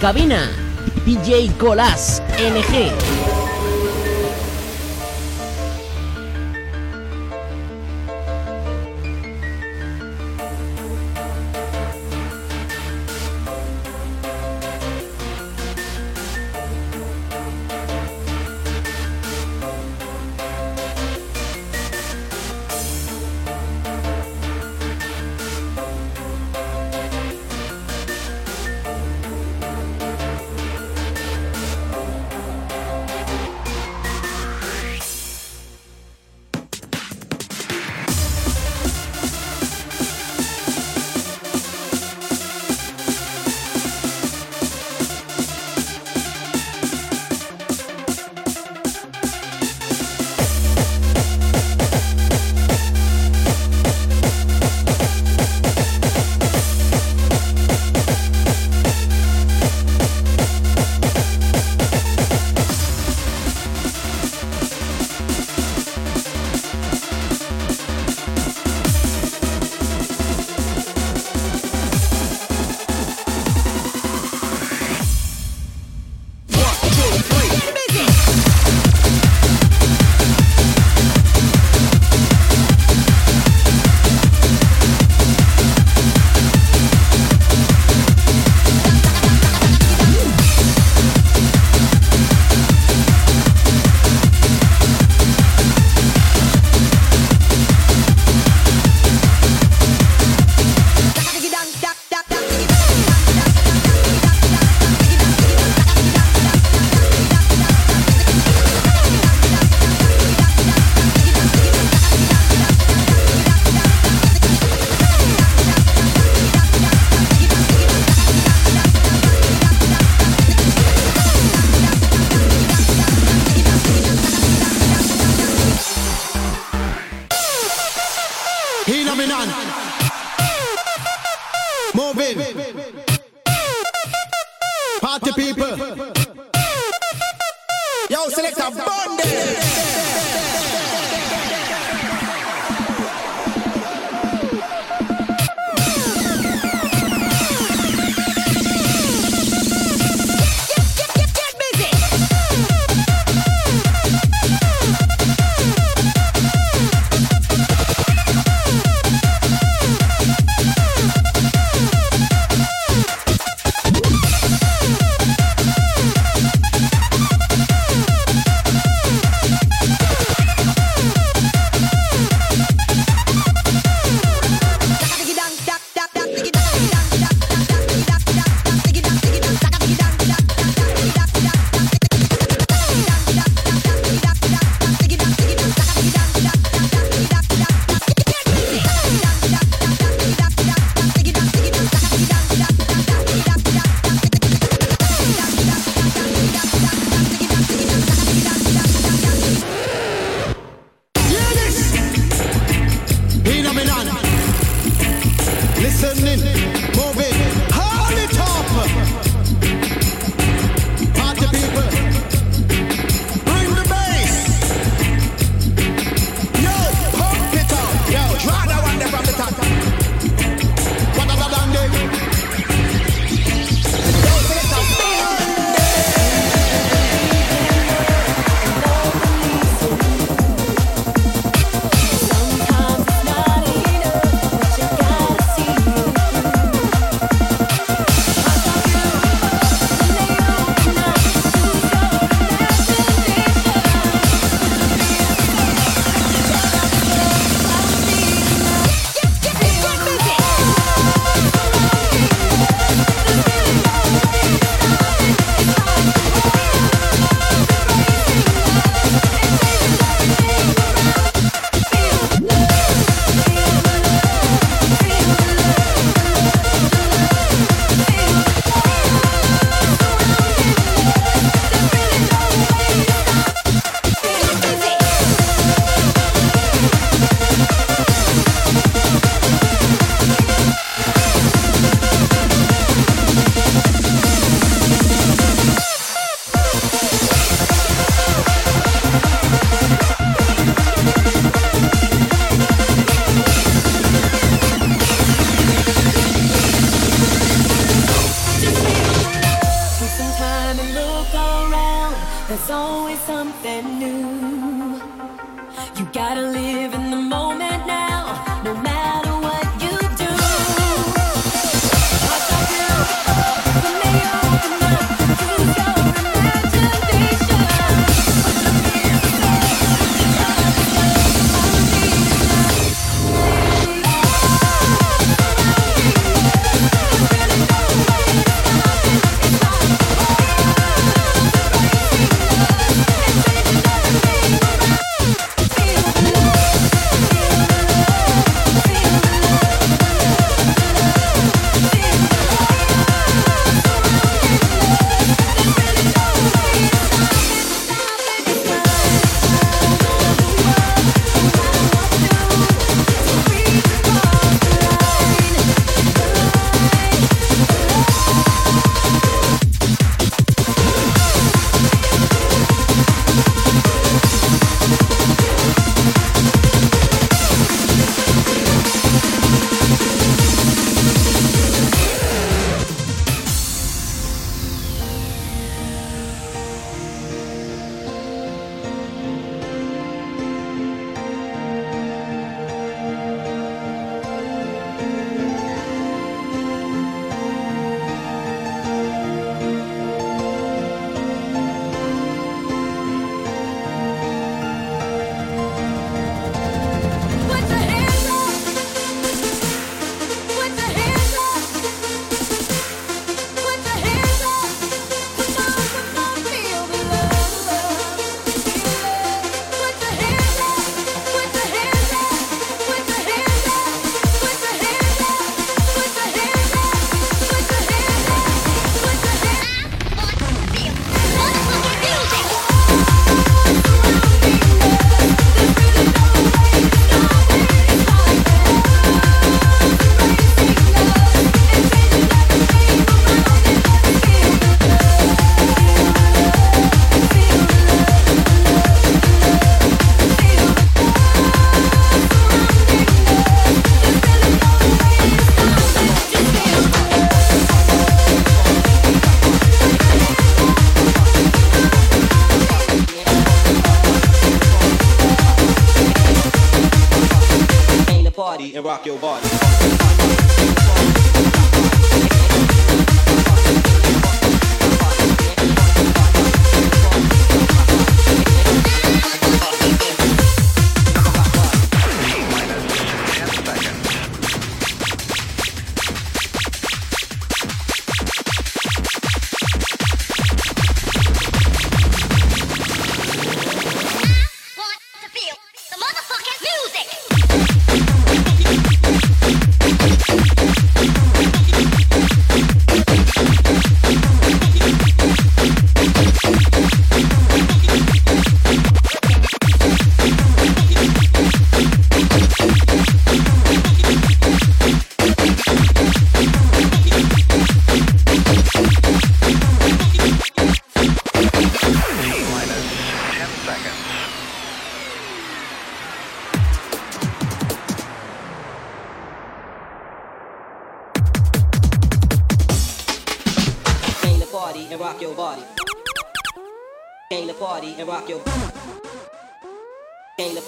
[0.00, 0.52] Cabina,
[1.04, 3.27] DJ Colas NG.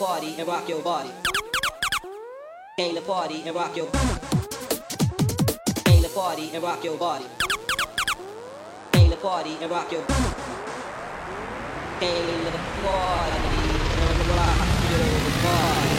[0.01, 1.11] party and rock your body.
[2.79, 3.87] Came the party and rock your
[5.85, 7.27] Came the party and rock your body.
[8.93, 10.03] Came the party and rock your
[12.01, 12.51] Came the
[12.83, 13.37] party
[14.01, 15.90] and rock your body.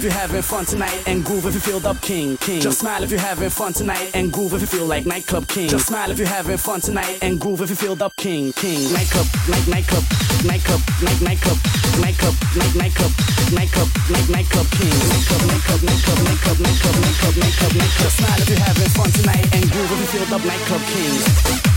[0.00, 2.62] If you're having fun tonight and groove if you feel the king, king.
[2.62, 5.68] Just smile if you're having fun tonight and groove if you feel like nightclub king.
[5.68, 8.80] Just smile if you're having fun tonight and groove if you feel the king, king.
[8.94, 10.04] Nightclub, night nightclub,
[10.48, 11.58] nightclub, night nightclub,
[12.00, 13.12] nightclub, night nightclub,
[13.52, 14.96] nightclub, night nightclub king.
[15.04, 18.00] Nightclub, nightclub, nightclub, nightclub, nightclub, nightclub, nightclub, nightclub.
[18.00, 21.69] Just smile if you're having fun tonight and groove if you feel the nightclub kings.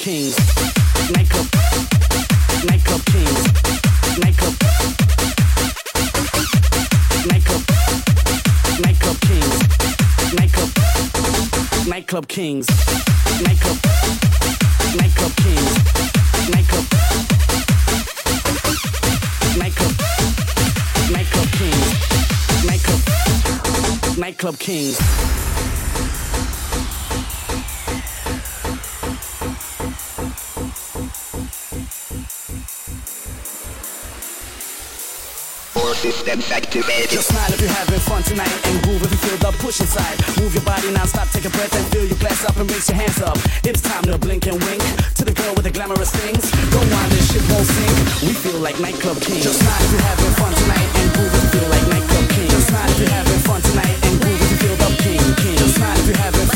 [0.00, 0.34] Kings.
[1.12, 1.46] Nightclub.
[2.64, 3.44] Nightclub kings.
[4.18, 4.54] Nightclub.
[7.28, 7.62] Nightclub.
[8.80, 9.56] Nightclub kings.
[10.32, 10.70] Nightclub.
[11.86, 12.66] Nightclub kings.
[13.44, 13.78] Nightclub.
[14.96, 15.72] Nightclub kings.
[16.48, 16.86] Nightclub.
[19.58, 19.94] Nightclub.
[21.12, 21.88] Nightclub kings.
[22.64, 24.18] Nightclub.
[24.18, 25.49] Nightclub kings.
[36.00, 37.12] Systems activated.
[37.12, 40.16] Just smile if you're having fun tonight and groove if you feel the push inside.
[40.40, 42.96] Move your body non-stop, take a breath and fill your glass up and raise your
[42.96, 43.36] hands up.
[43.68, 44.80] It's time to blink and wink
[45.20, 46.48] to the girl with the glamorous things.
[46.72, 47.96] Don't mind this shit won't sink.
[48.24, 49.44] We feel like nightclub kings.
[49.44, 52.48] Just smile if you're having fun tonight and groove if you feel like nightclub kings.
[52.48, 55.56] Just smile if you're having fun tonight and groove if you feel the king, king.
[55.60, 56.49] Just smile if you're having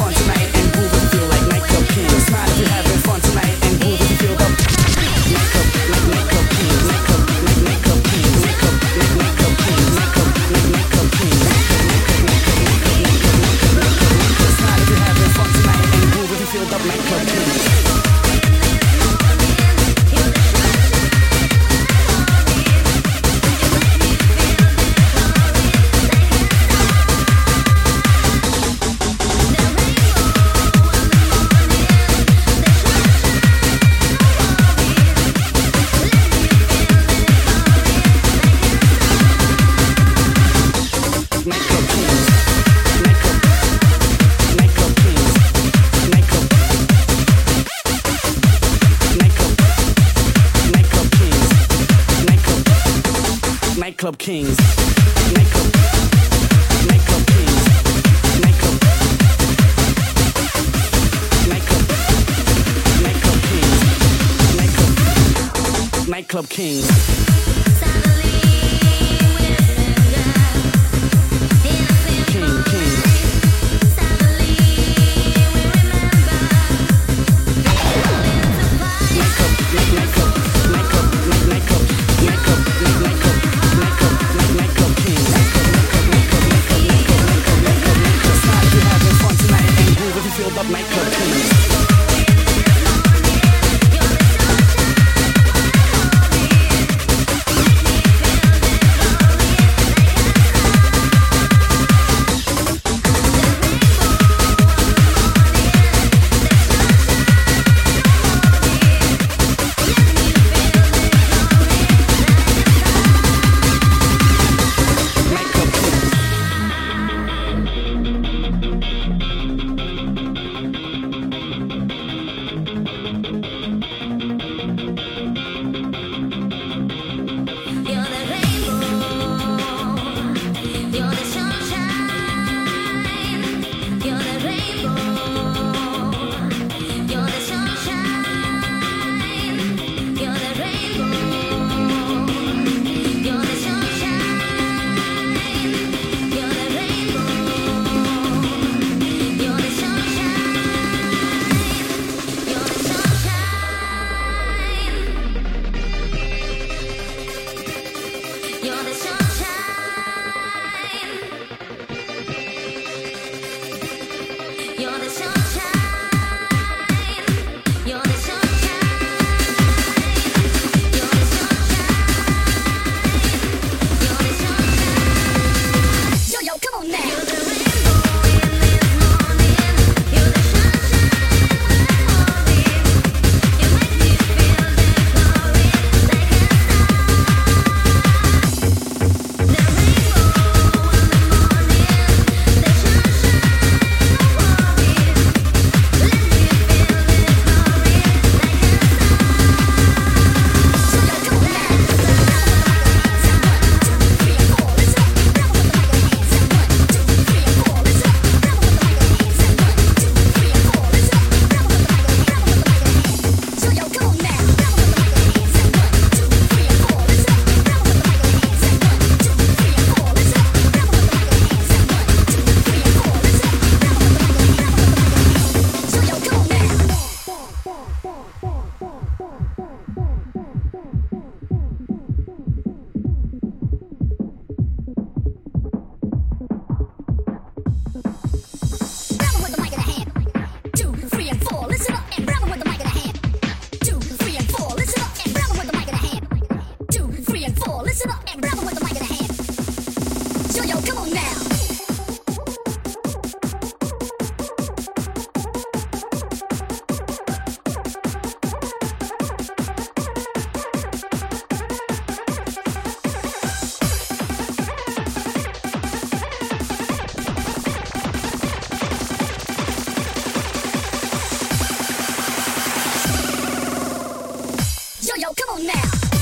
[275.17, 276.14] yo, come on now.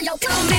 [0.00, 0.57] Tell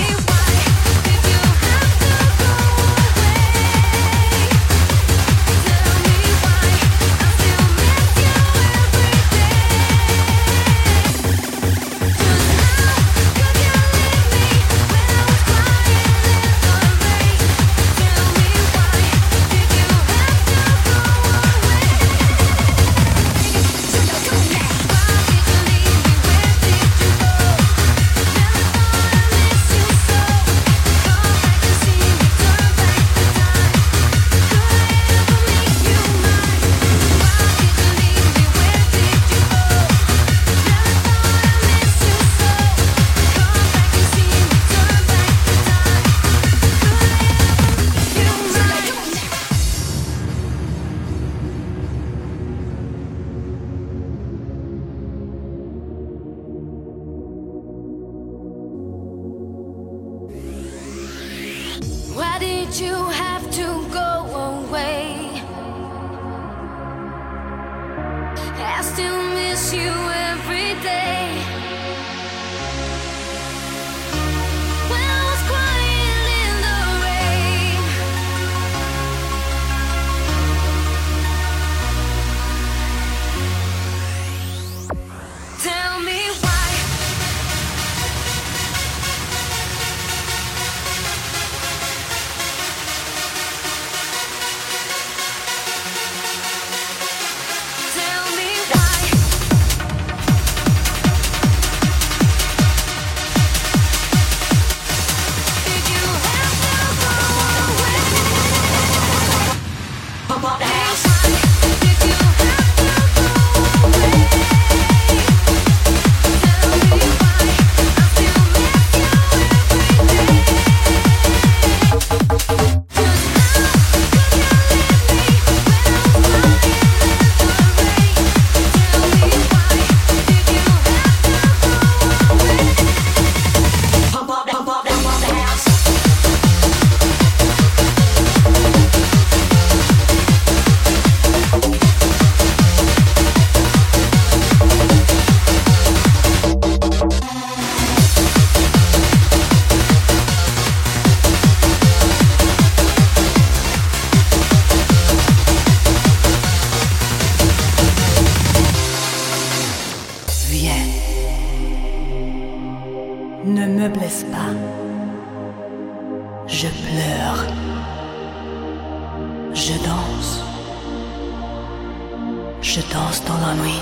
[172.72, 173.82] Je danse dans la nuit.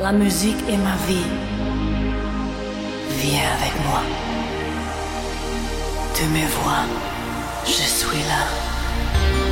[0.00, 1.28] La musique est ma vie.
[3.20, 4.00] Viens avec moi.
[6.14, 6.84] Tu me vois,
[7.66, 9.43] je suis là.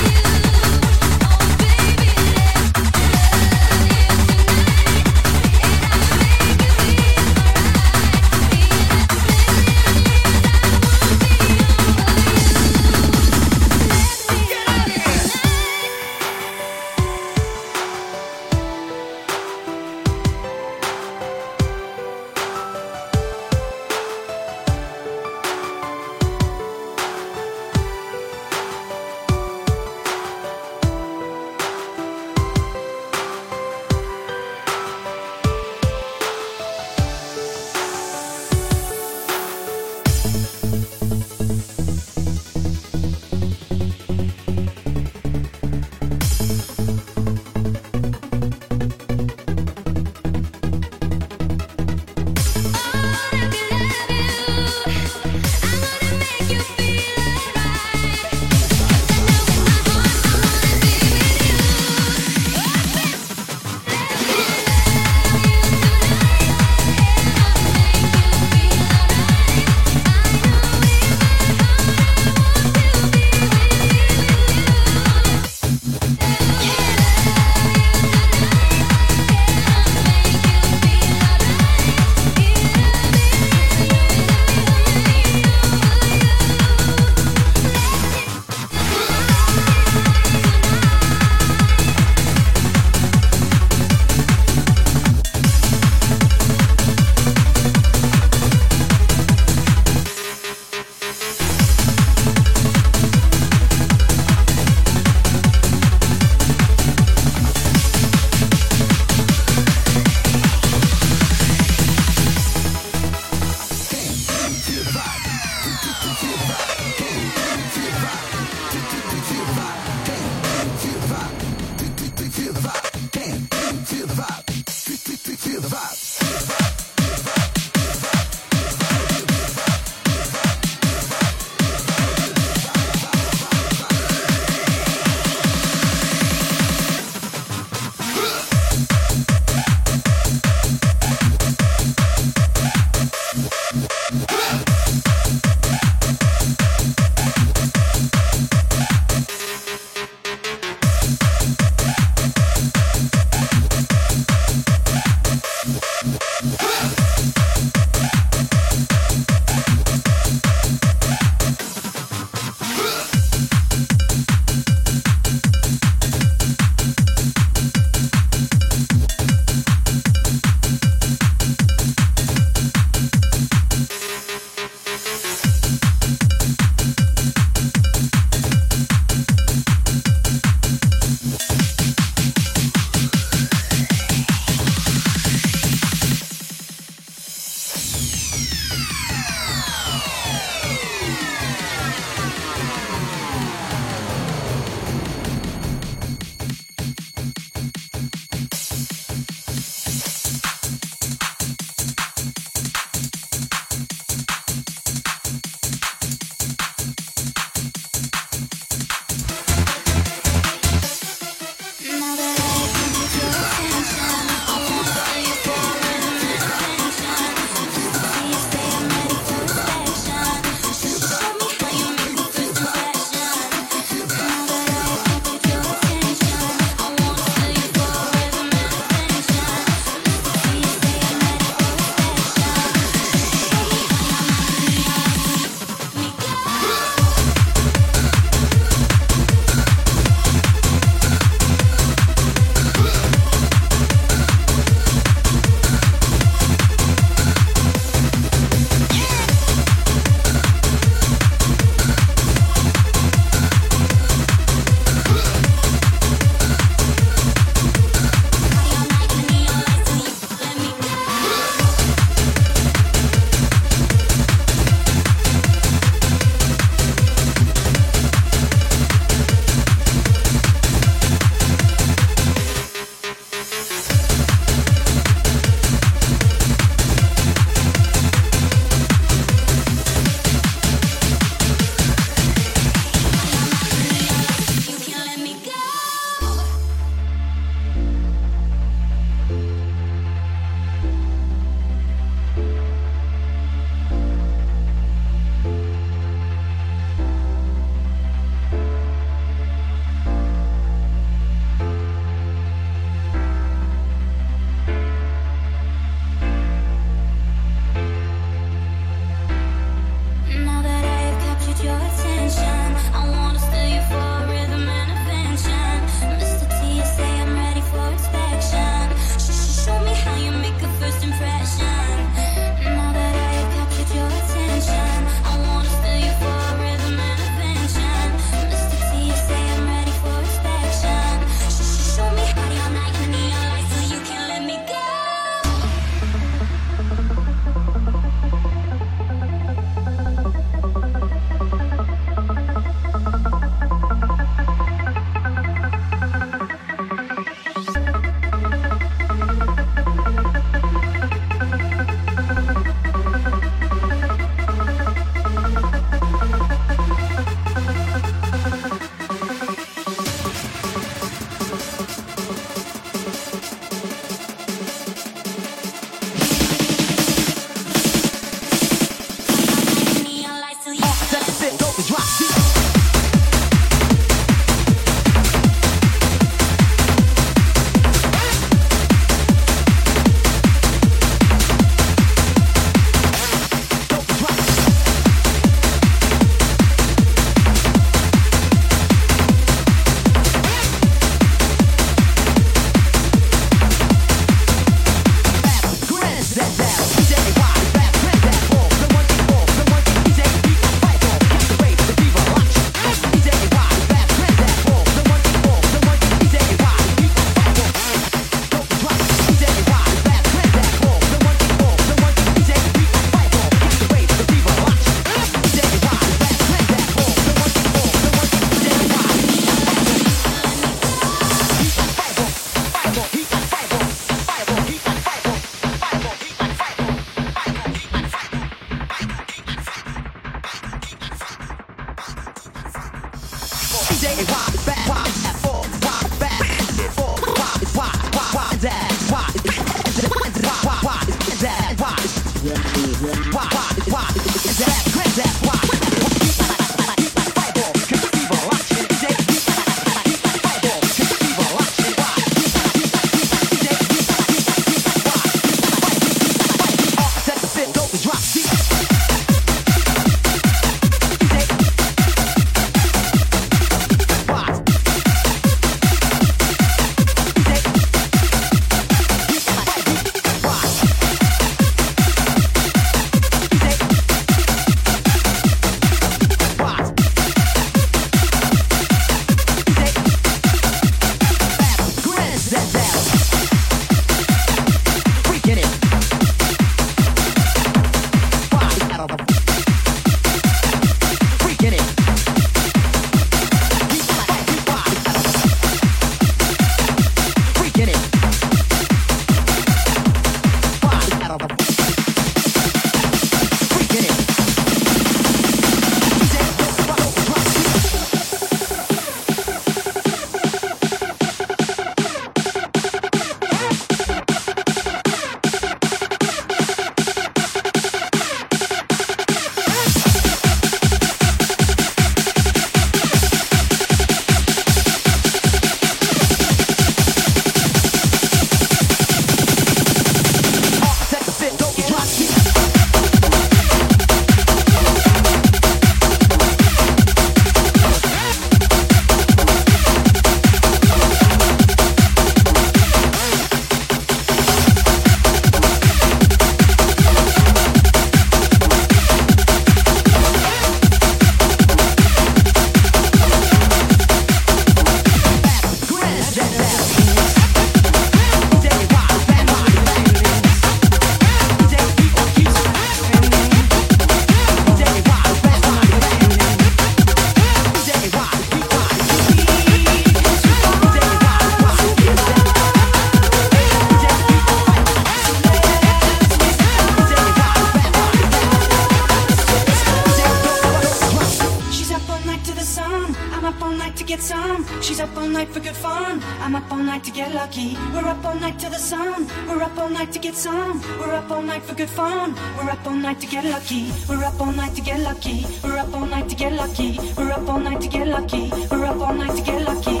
[585.70, 586.20] good fun.
[586.40, 587.76] I'm up all night to get lucky.
[587.94, 589.28] We're up all night till the sun.
[589.46, 590.82] We're up all night to get some.
[590.98, 592.34] We're up all night for good fun.
[592.56, 593.92] We're up all night to get lucky.
[594.08, 595.46] We're up all night to get lucky.
[595.62, 596.98] We're up all night to get lucky.
[597.16, 598.50] We're up all night to get lucky.
[598.70, 600.00] We're up all night to get lucky.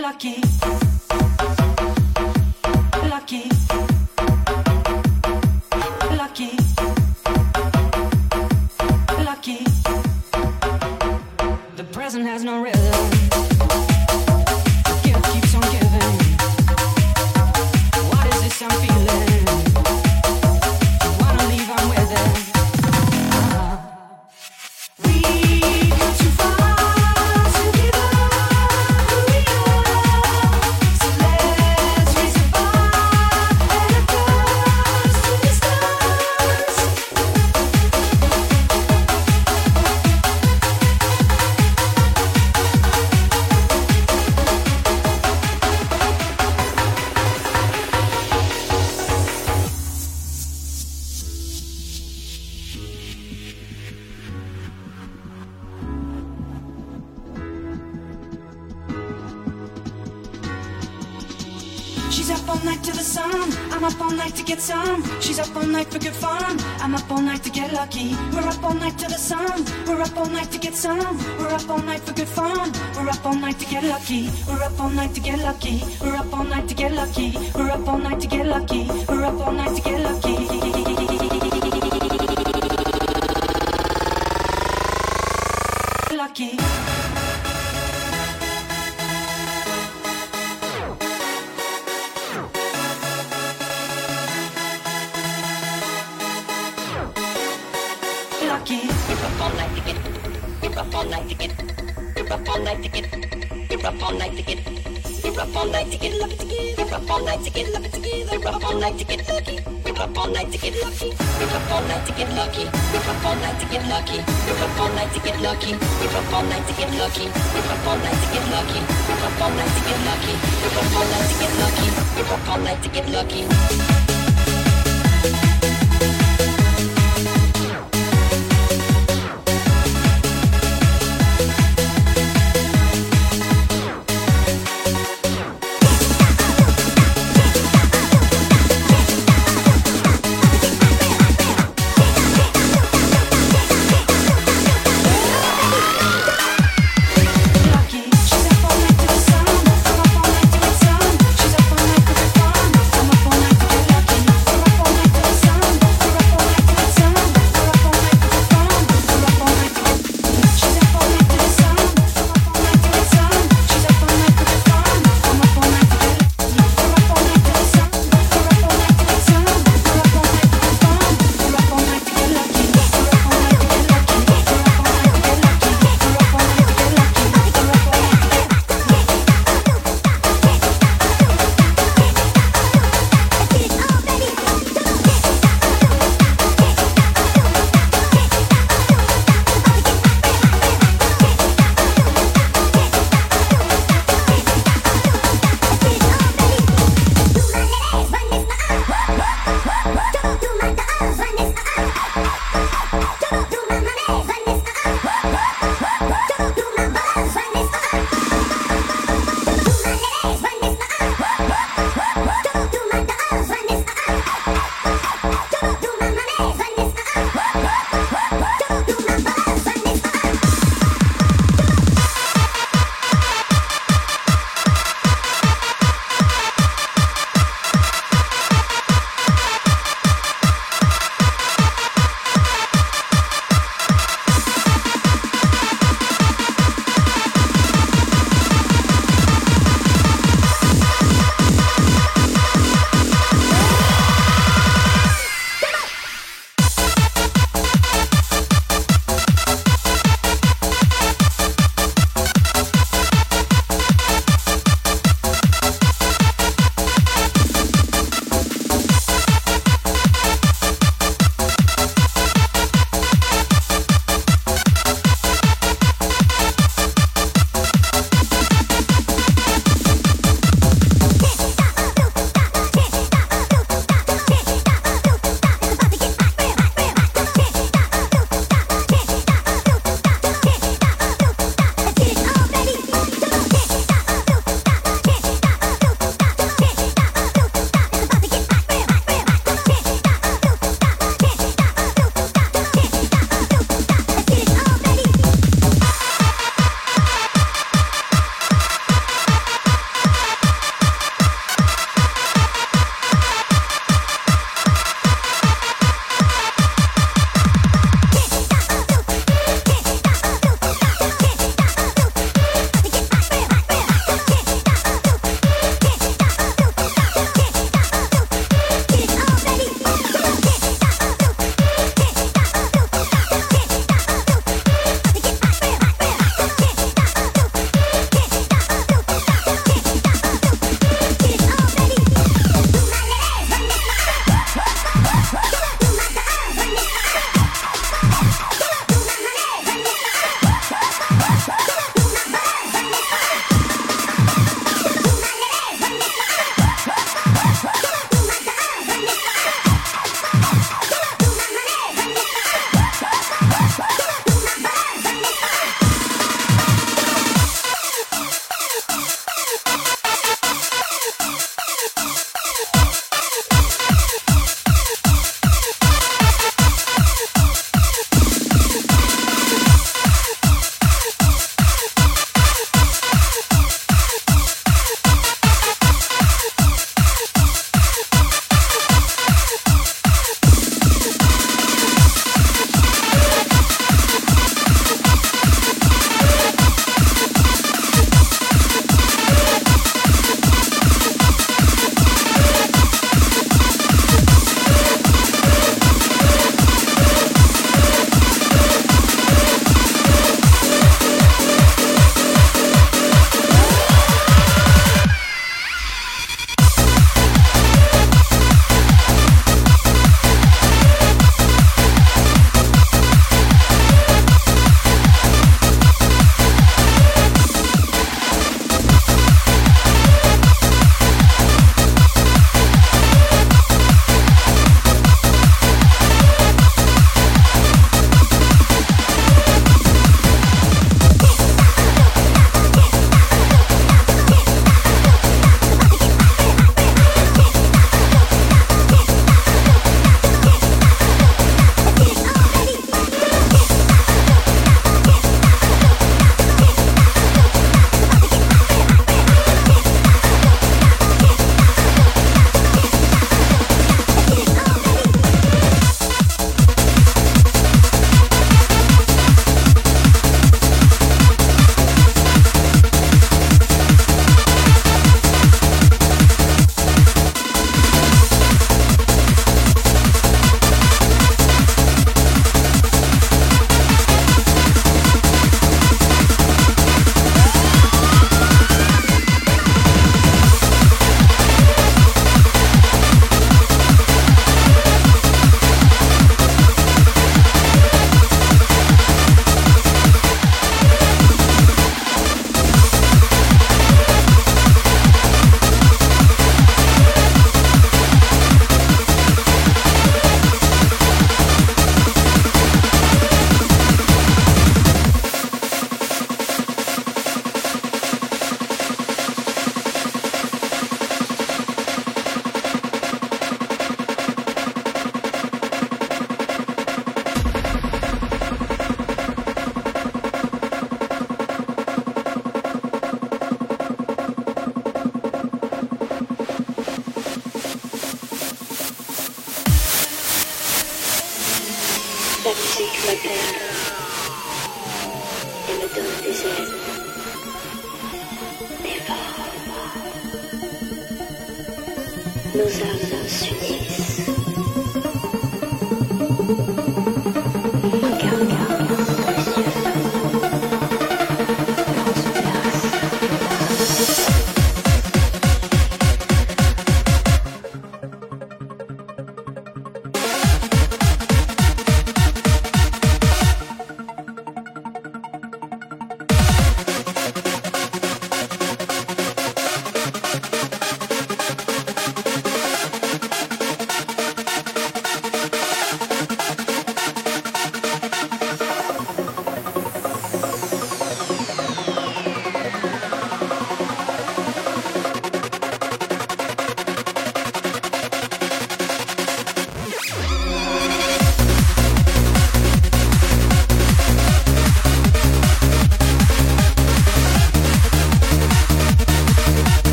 [0.00, 0.81] lucky.